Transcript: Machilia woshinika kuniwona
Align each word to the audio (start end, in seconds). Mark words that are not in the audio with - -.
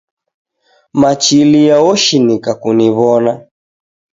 Machilia 0.99 1.75
woshinika 1.85 2.51
kuniwona 2.61 3.31